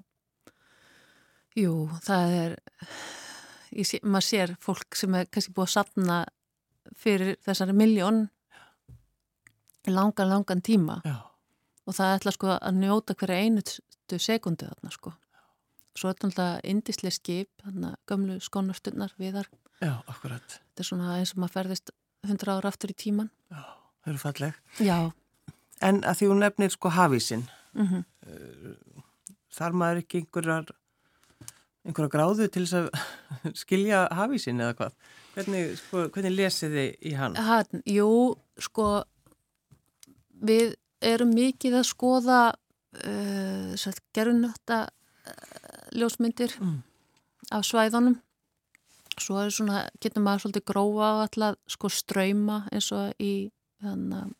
[1.57, 1.73] Jú,
[2.05, 2.55] það er,
[3.81, 6.17] sé, maður sér fólk sem er kannski búið að sapna
[7.01, 8.27] fyrir þessari miljón
[9.89, 11.17] langan, langan tíma já,
[11.87, 15.15] og það ætla sko að njóta hverja einustu sekundu þarna sko.
[15.97, 19.49] Svo er þetta alltaf indislega skip, þannig að gömlu skonastunnar viðar.
[19.81, 20.59] já, akkurat.
[20.75, 21.93] Þetta er svona eins og maður ferðist
[22.27, 23.31] 100 ára aftur í tíman.
[23.49, 23.63] Já,
[24.05, 24.59] þau eru falleg.
[24.85, 24.99] Já.
[25.85, 28.05] En að því hún nefnir sko hafísinn, Mm
[29.57, 30.67] þar maður ekki einhverjar,
[31.87, 32.89] einhverja gráðu til þess að
[33.63, 34.97] skilja hafísinn eða hvað?
[35.37, 37.37] Hvernig, sko, hvernig lesið þið í hann?
[37.41, 38.09] Hann, jú,
[38.61, 38.89] sko,
[40.45, 46.83] við erum mikið að skoða uh, gerunötta uh, ljósmyndir Mm.
[47.53, 48.19] af svæðunum.
[49.17, 53.49] Svo svona, getur maður svolítið grófa á alltaf sko ströyma eins og í
[53.81, 54.35] þannig að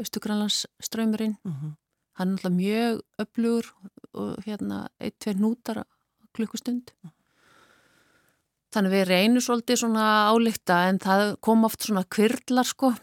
[0.00, 1.36] Östugrænlands ströymurinn.
[1.44, 1.76] Mm -hmm.
[2.12, 3.64] Hann er alltaf mjög öflugur
[4.12, 5.84] og hérna eitt, tveir nútar
[6.34, 6.90] klukkustund.
[8.74, 12.94] Þannig við reynum svolítið svona álíkta en það kom oft svona kvirlar sko.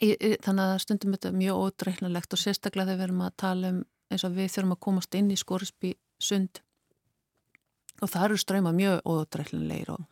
[0.00, 3.36] Í, í, þannig að stundum þetta er mjög ódreiknilegt og sérstaklega þegar við erum að
[3.36, 6.60] tala um eins og við þurfum að komast inn í Skorisby sund
[8.02, 10.02] og það eru ströyma mjög ódreiknilegir og,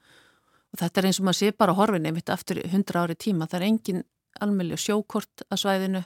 [0.73, 3.49] og þetta er eins og maður sé bara horfin einmitt aftur 100 ári tíma.
[3.51, 4.05] Það er engin
[4.41, 6.03] almennlega sjókort að svæðinu.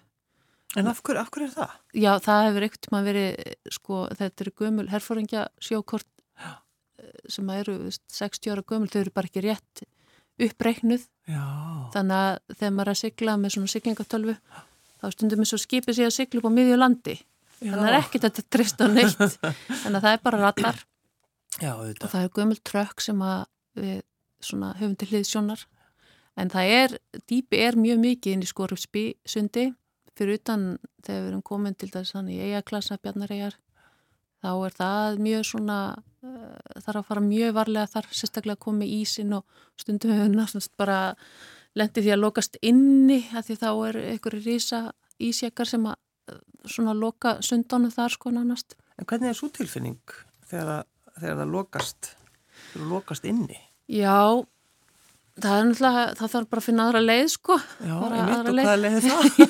[0.76, 1.74] En af hverju, af hverju er það?
[1.94, 6.08] Já, það hefur ekkert maður verið, sko, þetta eru gömul herfóringja sjókort
[7.30, 9.84] sem eru veist, 60 ára gömul, þau eru bara ekki rétt
[10.46, 11.44] uppreiknuð, Já,
[11.94, 14.34] þannig að þegar maður er að sigla með svona siglingatölvu,
[15.00, 17.14] þá stundum eins og skipið sig að sigla upp á miðju landi,
[17.60, 19.22] þannig að það er ekkert að þetta trist á neitt,
[19.82, 20.82] þannig að það er bara ratar
[21.56, 22.12] já, og auðvitað.
[22.12, 23.24] það er gömul trökk sem
[23.80, 23.96] við
[24.44, 25.64] svona höfum til hliðsjónar,
[26.36, 26.96] en það er,
[27.28, 29.70] dýpi er mjög mikið inn í skorupsby sundi,
[30.16, 30.66] fyrir utan
[31.04, 33.58] þegar við erum komin til þess að í eigaklassa bjarnaregar
[34.44, 38.86] þá er það mjög svona uh, þarf að fara mjög varlega þar sérstaklega að koma
[38.86, 40.98] í ísin og stundum við náttúrulega bara
[41.76, 44.82] lendi því að lokast inni að því þá er einhverju rísa
[45.20, 45.96] ísjekar sem að
[46.32, 50.00] uh, svona loka sundónu þar sko nánast En hvernig er svo tilfinning
[50.48, 50.86] þegar
[51.20, 52.10] þegar það lokast,
[52.52, 53.58] þegar það lokast inni?
[53.92, 54.44] Já,
[55.42, 57.56] það er náttúrulega það þarf bara að finna aðra leið sko.
[57.84, 58.96] Já, Bara ég aðra og leið.
[59.06, 59.26] það?
[59.40, 59.48] Já,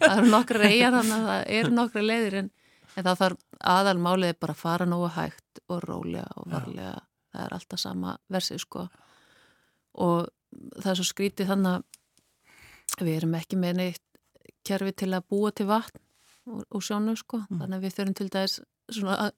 [0.00, 2.48] það eru nokkra reyjar þannig að það eru nokkra leiðir en,
[2.94, 3.42] en það þarf
[3.76, 6.94] aðalmálið er bara að fara nógu hægt og rólega og varlega.
[7.32, 8.86] Það er alltaf sama versið sko.
[10.06, 10.28] Og
[10.80, 11.76] það er svo skrítið þannig
[12.96, 14.02] að við erum ekki með neitt
[14.66, 16.00] kerfi til að búa til vatn
[16.48, 17.42] úr, úr sjónu sko.
[17.50, 18.56] Þannig að við þurfum til dæs
[18.92, 19.30] svona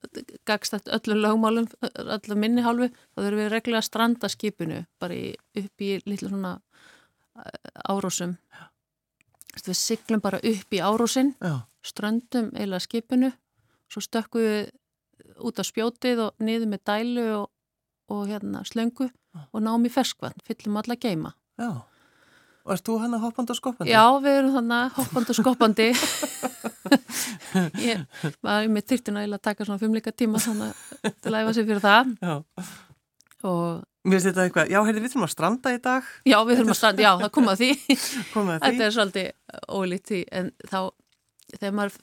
[0.48, 5.34] gagstætt öllu lögmálum öllu minni hálfu, þá þurfum við reglulega að stranda skipinu bara í,
[5.56, 6.58] upp í litlu svona
[7.38, 8.37] eh, árósum
[9.58, 13.32] við siglum bara upp í árósin Já, ströndum eila skipinu
[13.88, 14.68] svo stökkum við
[15.38, 17.46] út á spjótið og niður með dælu og,
[18.12, 19.08] og hérna slöngu
[19.52, 21.34] og náum í ferskvann, fyllum alla geima.
[21.61, 21.84] Já.
[22.68, 23.92] Og erst þú hann að hoppandi og skoppandi?
[23.94, 25.87] Já, við erum þannig hoppandi og skoppandi
[27.88, 28.02] ég
[28.44, 30.76] var með tyrtina að taka svona fimmleika tíma þannig
[31.22, 32.35] til að æfa sig fyrir það Já.
[33.48, 36.54] og Mér finnst þetta eitthvað, já, heyrði, við þurfum að stranda í dag, já, við
[36.61, 37.70] þurfum að standa, já, það kom að því
[38.35, 38.85] komið að Þetta því.
[38.87, 39.28] er svolítið
[39.78, 40.78] ólíkt því en þá,
[41.57, 41.96] þegar maður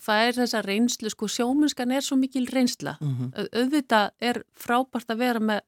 [0.00, 2.96] fær þessa reynslu, sko, sjómennskan er svo mikil reynsla.
[2.98, 3.28] Mm -hmm.
[3.60, 5.60] Auðvitað er frábært að vera með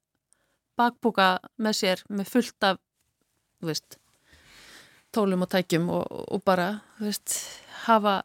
[0.81, 1.29] bakbúka
[1.63, 2.77] með sér, með fullt af,
[3.61, 3.99] þú veist,
[5.13, 6.69] tólum og tækjum og, og bara,
[7.01, 7.35] veist,
[7.87, 8.23] hafa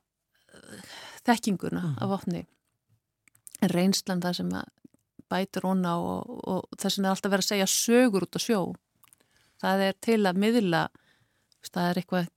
[0.54, 0.92] eh,
[1.28, 1.98] þekkinguna Mhm.
[2.04, 2.46] af opni.
[3.62, 4.66] En reynslan það sem að
[5.30, 8.60] bætir hona og, og þess vegna er alltaf verið að segja sögur út á sjó.
[9.62, 10.88] Það er til að miðla
[11.68, 12.28] það er eitthvað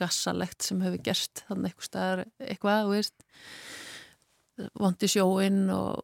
[0.00, 6.00] gassalegt sem hefur gerst þannig eitthvað staðar eitthvað, þú veist vondi sjóin og,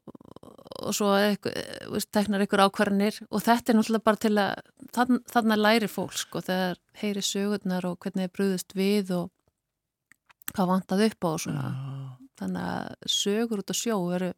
[0.86, 4.52] og svo veist, teknar eitthvað ákvarðanir og þetta er náttúrulega bara til að
[4.96, 9.30] þann, þannig læri fólk, sko, þegar heyri sögurnar og hvernig er brúðist við og
[10.54, 11.68] hvað vantað upp á og svona
[12.36, 14.32] þannig að sögur út á sjó eru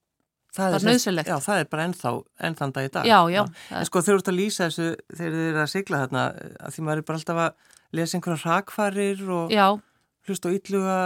[0.59, 1.31] það er nöðsilegt.
[1.31, 2.13] Já, það er bara ennþá,
[2.49, 3.09] ennþann dag í dag.
[3.09, 3.43] Já, já.
[3.79, 4.87] En sko þeir eru út að lýsa þessu
[5.19, 6.25] þegar þeir eru að sigla þarna,
[6.59, 9.67] að því maður er bara alltaf að lesa einhverja rakfarir og Já,
[10.29, 10.97] hlusta á ítluga,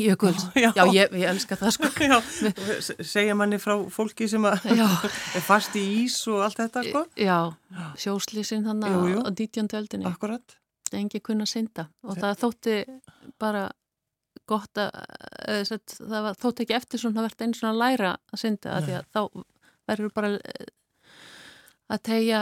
[0.00, 0.44] jökuls.
[0.64, 0.70] Já.
[0.76, 1.90] Já, ég, ég elska það sko.
[2.04, 7.04] já, og segja manni frá fólki sem er fast í ís og allt þetta, sko.
[7.18, 7.38] Já,
[8.92, 9.24] Jú, jú.
[9.24, 9.74] á 19.
[9.80, 10.06] öldinni.
[10.12, 10.56] Akkurat.
[10.94, 12.74] engi kunna synda og það þótti
[13.42, 13.64] bara
[14.46, 14.92] gott að
[15.66, 18.86] sett, það var, þótti ekki eftir svona að verða einu svona læra að synda að
[18.86, 19.20] því að þá
[19.90, 20.68] verður bara eh,
[21.90, 22.40] að tegja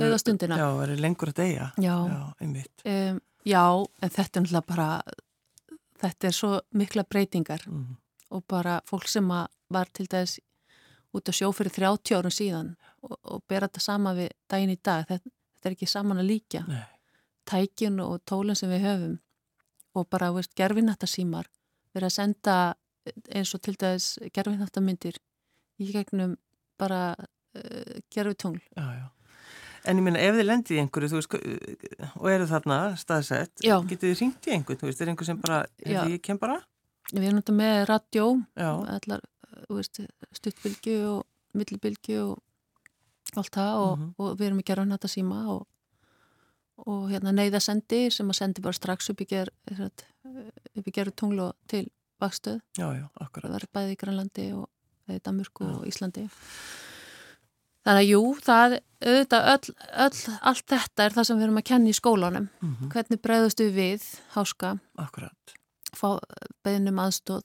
[0.00, 1.38] dauða stundina Já, verið lengur að
[1.84, 2.72] já, Já, einmitt.
[2.88, 3.62] um, já,
[4.00, 4.88] en þetta er náttúrulega bara
[6.00, 7.96] þetta er svo mikla breytingar Mm.
[8.30, 10.38] og bara fólk sem var til dæs
[11.14, 14.78] út að sjó fyrir 30 árum síðan og, og bera þetta sama við daginn í
[14.82, 16.82] dag þetta, þetta er ekki saman að líka Nei.
[17.46, 19.18] tækin og tólinn sem við höfum
[19.94, 21.46] og bara, gerfinættasímar
[21.94, 22.74] verið að senda
[23.30, 25.20] eins og til dæs gerfinættamyndir
[25.78, 26.36] í gegnum
[26.78, 28.60] bara uh, gerfitungl.
[28.74, 29.06] Já, já.
[29.84, 31.34] En ég minna, ef þið lendið í einhverju, veist,
[32.16, 33.74] og eru þarna staðsett, Já.
[33.84, 36.00] getið þið ringt í einhvern, þú veist, er einhver sem bara, Já.
[36.00, 36.56] hefði ég kem bara?
[37.12, 39.20] Við erum þetta með radjó, Já, allar
[40.32, 41.22] stuttbylgju og
[41.54, 42.40] millibylgju og
[43.36, 44.14] allt það og, Mhm.
[44.18, 45.66] og við erum í gerfinættasíma og,
[46.86, 51.54] og hérna neyðasendi sem að sendi bara strax upp í, ger, upp í gerfitungl og
[51.68, 52.60] til vakstöð.
[52.78, 53.50] já, já, akkurat.
[53.50, 54.68] það var bæði í Grænlandi og
[55.22, 56.28] Danmörku og Íslandi
[57.84, 61.68] þannig að jú, það auðvitað öll, öll, allt þetta er það sem við erum að
[61.70, 62.48] kenna í skólanum.
[62.62, 64.78] Mm hvernig bregðustu við háska?
[64.96, 65.54] Akkurat.
[65.94, 66.18] fá
[66.64, 67.44] beðnum aðstóð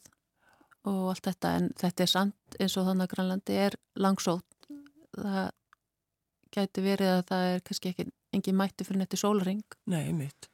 [0.89, 1.55] og allt þetta.
[1.57, 4.69] En þetta er samt eins og þannig að Grænlandi er langsótt.
[5.15, 5.51] Það
[6.55, 9.63] gæti verið að það er kannski ekki engin mætti fyrir netti sólring.
[9.85, 10.49] Nei, mitt.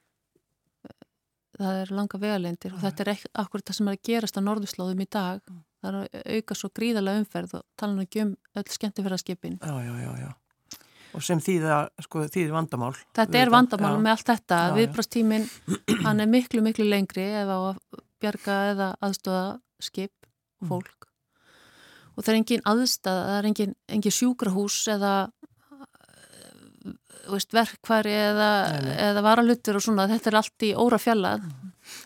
[1.55, 4.41] það er langa vegalendir og þetta er ekki akkur það sem er að gerast á
[4.43, 5.41] norðurslóðum í dag
[5.85, 9.75] það er að auka svo gríðarlega umferð og tala nú ekki um öll skemmtifæraskipin Já,
[9.85, 10.31] já, já, já.
[11.15, 12.91] Og sem þýða, sko, þýðir vandamál.
[13.15, 14.75] þetta er vandamál með allt þetta Já, já.
[14.81, 15.45] viðbrástímin,
[16.03, 17.77] hann er miklu miklu lengri ef á að
[18.19, 19.45] bjarga eða aðstóða
[19.79, 20.11] skip
[20.63, 20.69] Mm.
[20.71, 21.05] og fólk
[22.15, 25.09] og það er engin aðstæða, það er engin, engin sjúkrahús eða
[27.25, 28.49] þú veist, verkværi eða,
[29.09, 31.43] eða varalutur og svona, þetta er allt í óra fjallað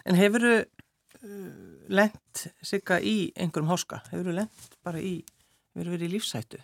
[0.09, 4.01] En hefuru uh, lent sigga í einhverjum háska?
[4.11, 5.19] Hefuru lent bara í,
[5.73, 6.61] hefuru verið í lífsættu?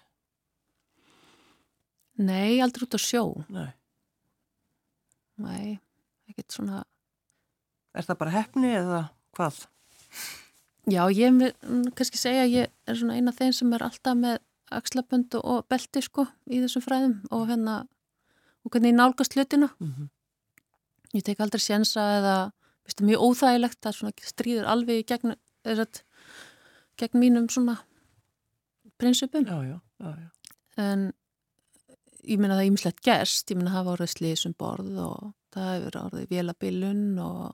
[2.21, 3.71] Nei, aldrei út á sjó Nei.
[5.41, 5.79] Nei,
[6.29, 6.83] ekkert svona
[7.95, 9.01] Er það bara hefni eða
[9.35, 9.65] hvað?
[10.85, 11.51] Já, ég vil
[11.97, 14.37] kannski segja að ég er svona eina af þeim sem er alltaf með
[14.75, 17.77] axlabönd og belti sko í þessum fræðum og hérna
[18.65, 19.69] og hvernig ég nálgast hlutina.
[19.79, 20.09] Mm -hmm.
[21.13, 22.51] Ég tek aldrei sjensa eða
[22.85, 25.87] veist, mjög óþægilegt að stríður alveg gegn, eða,
[27.01, 27.79] gegn mínum svona
[29.01, 29.45] prinsipum.
[29.45, 30.55] Já, já, já.
[30.81, 31.09] En
[32.25, 35.99] ég minna það ímislegt gerst, ég minna það hafa orðið slísum borð og það hefur
[36.05, 37.53] orðið vélabilun og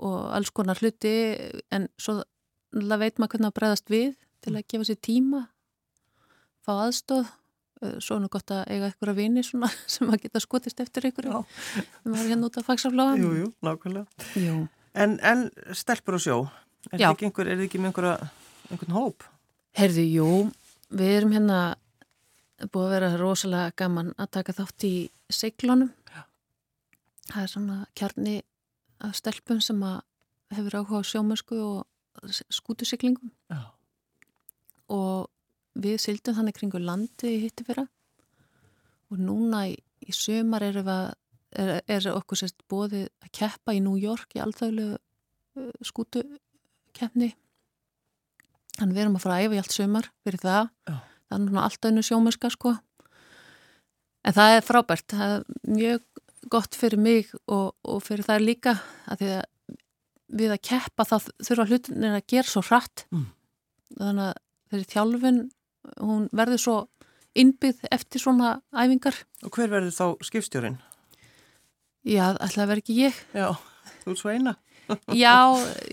[0.00, 1.12] og alls konar hluti
[1.74, 2.20] en svo
[2.72, 5.42] veit maður hvernig að bregðast við til að gefa sér tíma
[6.64, 7.28] fá aðstóð
[8.04, 11.28] svo er nú gott að eiga eitthvað vini svona, sem að geta skotist eftir ykkur
[11.30, 11.38] Já.
[12.02, 14.26] sem var hérna út af fagsafláðan Jú, jú, nákvæmlega.
[14.40, 14.56] jú.
[14.94, 16.38] En, en stelpur og sjó,
[16.90, 18.30] er þið ekki, einhver, er ekki með einhverja,
[18.70, 19.26] einhvern hóp?
[19.78, 20.28] Herðu, jú,
[20.90, 21.60] við erum hérna
[22.68, 24.94] búið að vera rosalega gaman að taka þátt í
[25.32, 26.24] seglunum Já.
[27.30, 28.34] það er svona kjarni
[29.06, 30.00] af stelpum sem að
[30.58, 33.62] hefur áhuga á sjómösku og skútusiklingum Já.
[34.92, 35.30] og
[35.78, 37.86] við sildum þannig kringu landi í hitti fyrra
[39.10, 43.98] og núna í, í sömar er, er, er okkur sérst bóðið að keppa í New
[44.00, 47.32] York í alþjóðlu uh, skútukeppni.
[48.78, 50.70] Þannig við erum að fara að æfa í allt sömar fyrir það.
[50.86, 50.94] Já.
[51.26, 52.76] það er núna alltaf einu sjómöska sko.
[54.20, 55.08] En það er frábært.
[55.10, 56.06] Það er mjög
[56.50, 58.76] gott fyrir mig og, og fyrir það líka
[59.10, 59.48] að því að
[60.40, 63.06] við að keppa þá þurfa hlutinir að gera svo hratt.
[63.10, 63.26] Mm.
[63.98, 64.36] þannig að
[64.70, 65.40] þeirri þjálfun
[65.98, 66.76] hún verður svo
[67.38, 70.78] innbyggð eftir svona æfingar Og hver verður þá skipstjórin?
[72.04, 73.48] já, allavega verður ekki ég Já,
[74.04, 74.54] þú ert svo eina.
[75.14, 75.36] já,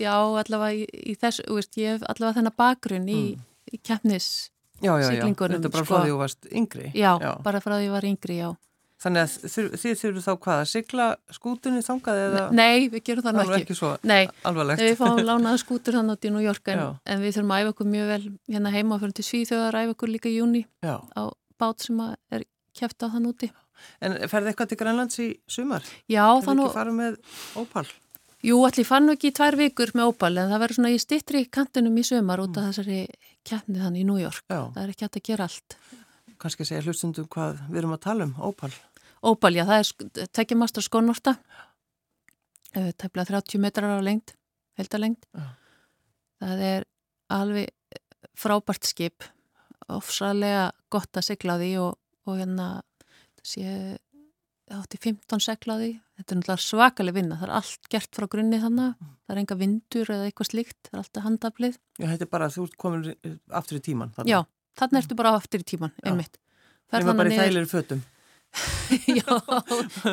[0.00, 3.20] já, allavega í, í þess, veist, ég hef allavega þennan bakgrunn í,
[3.72, 5.24] í keppnis Já, já, já.
[5.26, 5.90] Þetta er bara sko.
[5.90, 6.90] frá því þú varst yngri.
[6.94, 8.50] já, bara frá því ég var yngri, já
[8.98, 9.34] Þannig að
[9.78, 13.58] þið þurfum þá hvað að sigla skútunni þangað eða nei, við gerum það nú ekki,
[13.62, 14.82] ekki svo nei, alvarlegt?
[14.82, 17.72] við fáum lánaða skútur þannig út í New York en, en við þurfum að æfa
[17.76, 20.96] okkur mjög vel hérna heima fyrir til Svíþjóðar, æfa okkur líka í júni Já.
[21.14, 21.22] á
[21.62, 23.52] bát sem að er kæft á þann úti
[24.02, 25.86] En ferði eitthvað til Grænlands í sumar?
[26.10, 27.20] já, Hefur þannig, ekki farið með
[27.62, 27.86] ópal?
[28.42, 30.98] jú, allir fann nú ekki í tvær vikur með ópal en það verður svona í
[31.02, 33.04] stittri kantinum í sömar út af þessari
[33.46, 34.42] keppni þannig í New York.
[34.50, 34.60] Já.
[34.74, 35.78] Það er ekki hægt að gera allt.
[36.38, 38.68] Kannski að segja hlustundum hvað við erum að tala um, ópal.
[39.26, 39.80] Ópal, já, það
[40.22, 41.36] er tekjumastur skónorta,
[42.74, 44.36] tæplega 30 metrar á lengt,
[44.78, 45.26] heldalengt.
[45.34, 45.46] Já.
[46.38, 46.84] Það er
[47.34, 47.72] alveg
[48.38, 49.26] frábært skip,
[49.90, 51.96] ofsalega gott að segla því og,
[52.28, 52.68] og hérna
[53.42, 53.96] sé
[54.68, 55.90] átti 15 segla því.
[56.18, 59.56] Þetta er náttúrulega svakaleg vinna, það er allt gert frá grunni þannig, það er enga
[59.58, 61.78] vindur eða eitthvað slíkt, það er alltaf handaflið.
[61.98, 63.06] Já, þetta er bara að þú ert komin
[63.60, 64.12] aftur í tíman.
[64.16, 64.30] Þarna.
[64.30, 64.38] Já,
[64.82, 66.38] þannig ertu bara aftur í tíman, einmitt.
[66.88, 68.02] Það er bara í þægilegri fötum.
[69.06, 69.34] já,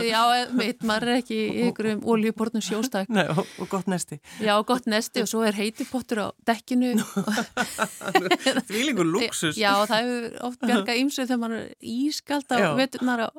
[0.03, 0.21] já,
[0.51, 3.09] mitt, maður er ekki í ykkurum oljubortnum sjóstak.
[3.13, 4.19] Nei, og, og gott nesti.
[4.43, 6.93] Já, gott nesti og svo er heitipottur á dekkinu.
[8.67, 9.57] Því líkur luxus.
[9.59, 13.29] Já, það hefur oft bjargað ímsið þegar maður er ískalt á veturnar á,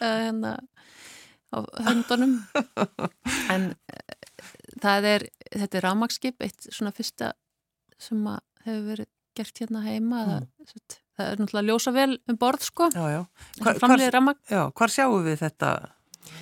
[0.00, 0.54] hérna,
[1.52, 2.36] á höndunum.
[3.52, 3.70] En
[4.82, 7.32] það er, þetta er rámakskip, eitt svona fyrsta
[8.02, 8.22] sem
[8.66, 10.24] hefur verið gert hérna heima.
[10.26, 10.50] Mm.
[10.68, 12.88] Það, það er náttúrulega ljósa vel um borð sko.
[12.94, 13.20] Já, já.
[13.60, 15.72] Hvar, hvar, já, hvar sjáum við þetta?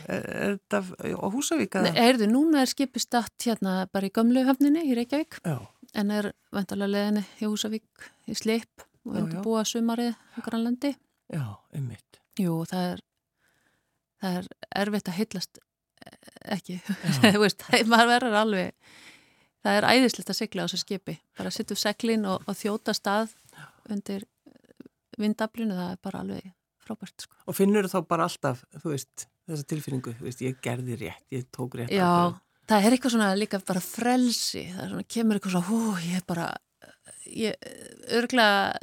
[0.06, 0.80] Er, er þetta
[1.16, 1.76] á Húsavík?
[1.87, 5.40] Nei, heyrðu, núna er skipið statt hérna bara í gömlu höfninni í Reykjavík.
[5.44, 5.59] Já.
[5.98, 10.92] en er vantarlega leðinni í Húsavík í Sleip og undir búa sumarið á Grænlandi.
[11.33, 12.20] Já, einmitt.
[12.38, 13.02] Jú, það er
[14.20, 14.48] það er
[14.83, 15.61] erfitt að heitlast
[16.56, 16.78] ekki,
[17.35, 18.96] þú veist, maður verður alveg
[19.64, 21.16] það er æðislegt að sigla á þessu skipi.
[21.37, 23.35] Bara að setja upp seglin og, og þjóta stað
[23.90, 24.26] undir
[25.24, 26.52] vindaflinu, það er bara alveg
[26.85, 27.37] frábært sko.
[27.46, 31.26] Og finnur þú þá bara alltaf, þú veist, þessa tilfinningu, þú veist, ég gerði rétt,
[31.35, 32.40] ég tók rétt Já, ákveð.
[32.72, 36.20] það er eitthvað svona líka bara frelsi, það er svona, kemur eitthvað svona, hú, ég
[36.20, 36.50] er bara
[37.30, 37.70] ég,
[38.16, 38.74] örglega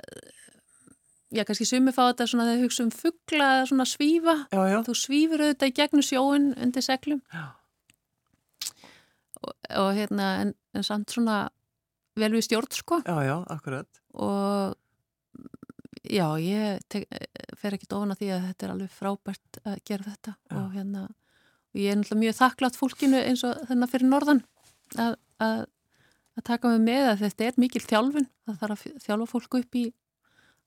[1.34, 4.80] já, kannski sumi fá þetta svona þegar hugsa um fuggla, svona svífa já, já.
[4.88, 7.21] þú svífur auðvitað í gegnum sjóin undir seglum
[9.41, 11.47] og, og hérna en, en samt svona
[12.17, 14.78] vel við stjórn, sko Já, já, akkurat og
[16.13, 17.08] já, ég tek,
[17.60, 20.58] fer ekki ofan að því að þetta er alveg frábært að gera þetta já.
[20.60, 24.43] og hérna og ég er náttúrulega mjög þakklátt fólkinu eins og þennan fyrir norðan
[24.98, 25.63] að, að,
[26.38, 29.80] að taka mig með að þetta er mikil þjálfun, það þarf að þjálfa fólku upp
[29.80, 29.88] í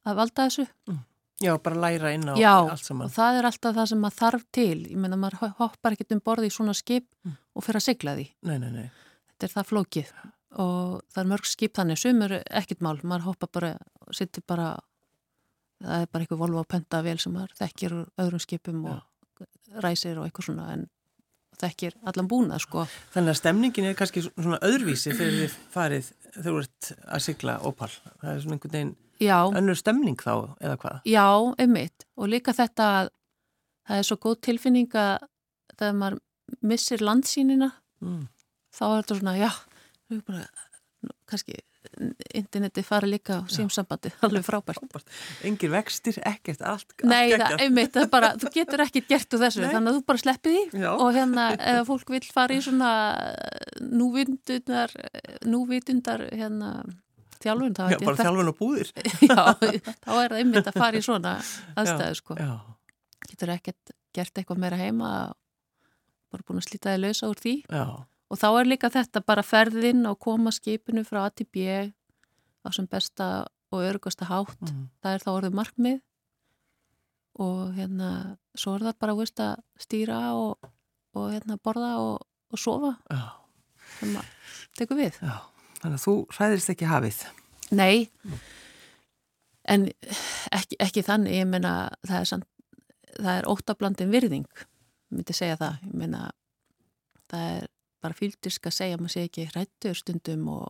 [0.06, 0.66] að valda þessu.
[0.90, 1.00] Mm.
[1.40, 3.08] Já, bara læra inn á já, allt saman.
[3.08, 4.80] Já, og það er alltaf það sem maður þarf til.
[4.90, 7.38] Ég menna, maður hoppar ekkert um borði í svona skip mm.
[7.56, 8.26] og fyrir að sigla því.
[8.44, 8.90] Nei, nei, nei.
[9.30, 10.10] Þetta er það flókið.
[10.60, 13.72] Og það er mörg skip þannig, sumur ekkert mál, maður hoppa bara,
[14.12, 14.74] sittir bara
[15.80, 19.46] það er bara eitthvað volva á pönta vel sem maður þekkir öðrum skipum og Já.
[19.84, 20.88] ræsir og eitthvað svona en
[21.60, 22.86] þekkir allan búnað sko.
[23.14, 27.56] Þannig að stemningin er kannski svona öðruvísi þegar þið farið þegar þú ert að sigla
[27.66, 27.90] ópal,
[28.22, 29.38] það er svona einhvern veginn Já.
[29.60, 31.00] önnur stemning þá eða hvað?
[31.10, 31.26] Já,
[31.60, 33.10] einmitt og líka þetta að
[33.90, 35.26] það er svo góð tilfinning að
[35.74, 36.20] þegar maður
[36.66, 37.70] missir landsýnina
[38.02, 38.22] mm.
[38.76, 39.50] þá er þetta svona, já
[40.26, 40.46] bara,
[41.30, 41.58] kannski
[42.34, 44.78] interneti fara líka á símsambandi alveg frábært.
[44.80, 45.10] frábært.
[45.46, 49.42] Engir vextir, ekkert, allt Nei, allt það, einmitt, það bara, þú getur ekkert gert úr
[49.44, 49.70] þessu, Nei.
[49.74, 50.82] þannig að þú bara sleppið því.
[50.84, 50.90] Já.
[50.94, 52.90] og hérna, ef fólk vil fara í svona
[53.80, 54.94] núvitundar
[55.48, 56.70] núvitundar hérna
[57.40, 58.92] þjálfun, þá Já, bara þjálfun og búðir.
[59.30, 61.34] Já, þá er það einmitt að fara í svona
[61.80, 62.38] aðstæðu, sko.
[62.40, 62.52] Já.
[63.30, 65.10] Getur ekkert gert eitthvað meira heima
[66.30, 67.56] bara búin að slíta þig lausa úr því.
[67.66, 67.84] Já
[68.30, 71.66] Og þá er líka þetta bara ferðinn og koma skipinu frá A til B
[72.60, 74.60] á sem besta og örgasta hátt.
[74.62, 74.86] Mm.
[75.02, 75.98] Það er þá orðið markmið
[77.40, 78.10] og hérna
[78.58, 80.70] svo er það bara veist, að stýra og,
[81.16, 82.94] og hérna, borða og, og sofa.
[83.98, 85.18] Þannig að tekum við.
[85.22, 85.36] Já.
[85.80, 87.20] Þannig að þú hræðist ekki hafið.
[87.70, 88.40] Nei, mm.
[89.74, 89.86] en
[90.52, 91.38] ekki, ekki þannig.
[91.40, 91.74] Ég meina
[92.04, 92.46] það er,
[93.16, 94.64] það er óttablandin virðing,
[95.14, 95.80] myndi segja það.
[95.88, 96.24] Ég meina
[97.30, 97.70] það er
[98.00, 100.68] bara fylgdisk að segja að maður sé ekki hrættur stundum og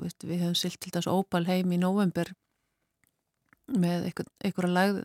[0.00, 2.32] veist, við höfum silt til þess ópal heim í november
[3.72, 5.02] með einhverja lagð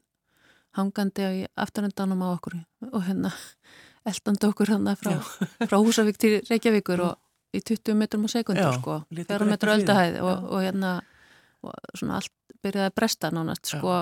[0.78, 2.58] hangandi í afturöndanum á okkur
[2.92, 3.32] og hérna
[4.10, 5.16] eldandi okkur hérna frá,
[5.64, 7.16] frá Húsavík til Reykjavíkur og
[7.56, 11.00] í 20 metrum á sekundur sko, 4 metru öldahæð og, og hérna
[11.66, 13.96] og svona allt byrjaði að bresta nánast sko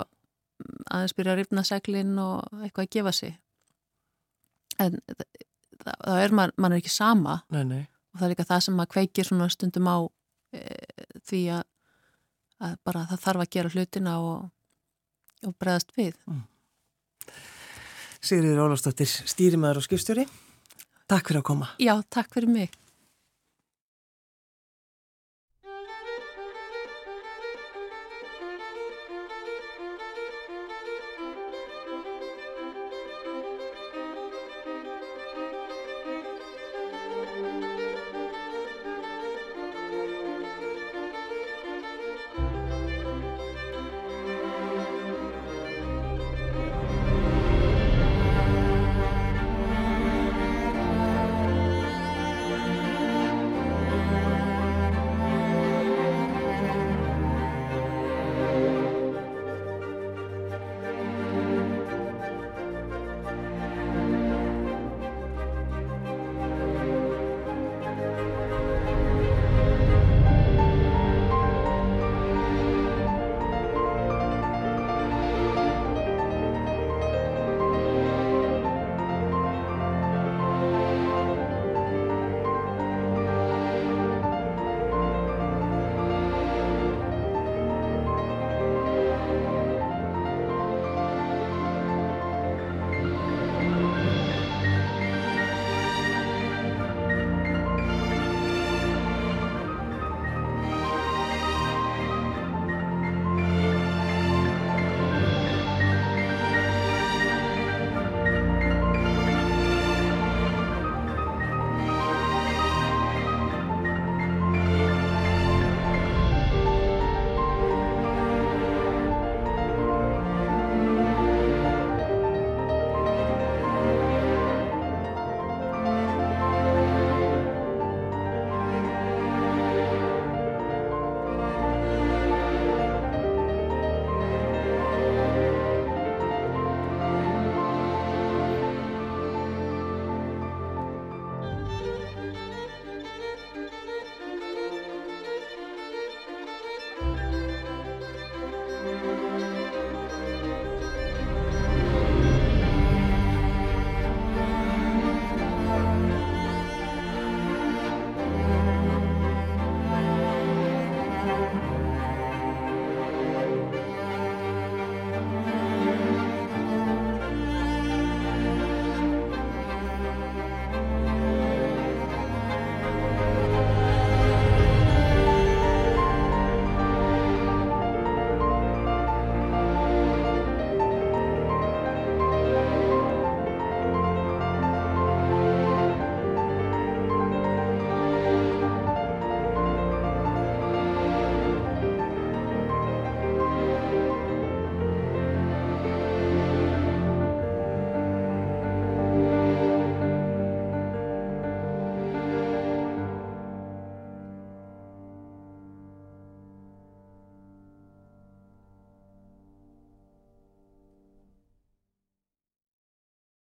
[0.91, 3.35] aðeins byrjaði að rifna seglinn og eitthvað að gefa sig.
[4.81, 4.97] En
[5.83, 7.83] þá er mann man ekki sama nei, nei.
[8.13, 9.97] og það er líka það sem maður kveikir svona stundum á
[10.55, 10.61] e,
[11.27, 11.65] því að,
[12.67, 14.47] að bara það þarf að gera hlutina og,
[15.45, 16.43] og bregðast við mm.
[18.25, 20.25] Sigriður Ólafsdóttir, stýrimæður og skipstjóri
[21.05, 22.73] Takk fyrir að koma Já, takk fyrir mig